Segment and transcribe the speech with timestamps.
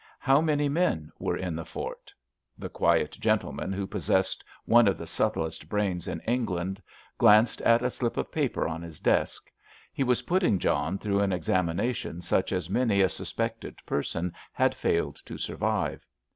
[0.17, 2.11] "How many men were in the fort?"
[2.57, 6.81] The quiet gentleman, who possessed one of the subtlest brains in England,
[7.19, 9.51] glanced at a slip of paper on his desk.
[9.93, 15.19] He was putting John through an examination such as many a suspected person had failed
[15.25, 16.03] to survive.